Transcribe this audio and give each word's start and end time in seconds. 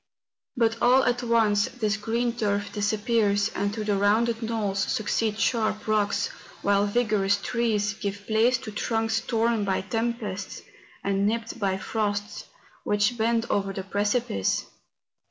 But 0.57 0.81
all 0.81 1.03
at 1.03 1.21
once 1.21 1.65
this 1.67 1.95
green 1.95 2.33
turf 2.33 2.73
disappears, 2.73 3.49
and 3.53 3.71
to 3.75 3.83
the 3.83 3.95
rounded 3.97 4.41
knolls 4.41 4.79
succeed 4.79 5.37
sharp 5.37 5.87
rocks, 5.87 6.29
while 6.63 6.87
vigorous 6.87 7.37
trees 7.39 7.93
give 7.93 8.25
place 8.25 8.57
to 8.61 8.71
trunks 8.71 9.21
torn 9.21 9.63
by 9.63 9.81
tempests 9.81 10.63
and 11.03 11.27
nipped 11.27 11.59
by 11.59 11.77
frosts, 11.77 12.45
which 12.83 13.15
bend 13.15 13.45
over 13.51 13.71
the 13.73 13.83
precipice. 13.83 14.65